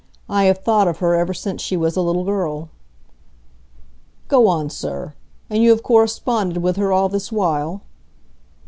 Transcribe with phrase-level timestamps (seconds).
[0.27, 2.69] I have thought of her ever since she was a little girl."
[4.29, 5.13] "Go on, sir!
[5.47, 7.83] And you have corresponded with her all this while?"